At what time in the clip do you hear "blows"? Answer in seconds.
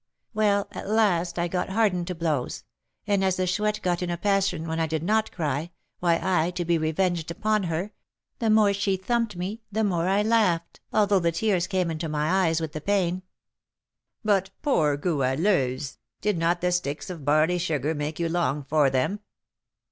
2.15-2.63